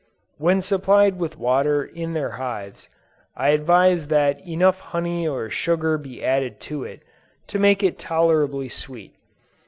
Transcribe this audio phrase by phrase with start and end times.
[0.39, 2.89] When supplied with water in their hives,
[3.35, 7.03] I advise that enough honey or sugar be added to it,
[7.49, 9.13] to make it tolerably sweet.